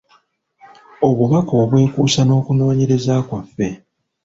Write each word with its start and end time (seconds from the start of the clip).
Obubaka 1.07 1.53
obwekuusa 1.63 2.21
n’okunoonyereza 2.25 3.15
kwaffe. 3.27 3.67